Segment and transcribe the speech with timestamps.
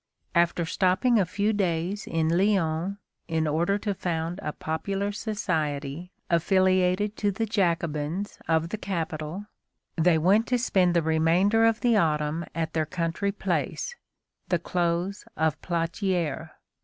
[0.33, 7.15] After stopping a few days in Lyons, in order to found a popular society affiliated
[7.17, 9.45] to the Jacobins of the capital,
[9.95, 13.95] they went to spend the remainder of the autumn at their country place,
[14.49, 16.49] the Close of Platière.